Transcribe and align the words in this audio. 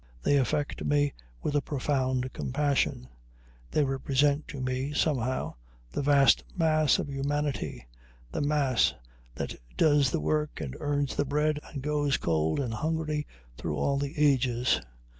They 0.23 0.37
affect 0.37 0.83
me 0.83 1.13
with 1.43 1.55
a 1.55 1.61
profound 1.61 2.33
compassion; 2.33 3.07
they 3.69 3.83
represent 3.83 4.47
to 4.47 4.59
me, 4.59 4.93
somehow, 4.93 5.53
the 5.91 6.01
vast 6.01 6.43
mass 6.57 6.97
of 6.97 7.07
humanity, 7.07 7.85
the 8.31 8.41
mass 8.41 8.95
that 9.35 9.53
does 9.77 10.09
the 10.09 10.19
work, 10.19 10.59
and 10.59 10.75
earns 10.79 11.15
the 11.15 11.23
bread, 11.25 11.59
and 11.71 11.83
goes 11.83 12.17
cold 12.17 12.59
and 12.59 12.73
hungry 12.73 13.27
through 13.59 13.77
all 13.77 13.99
the 13.99 14.15
ages. 14.17 14.81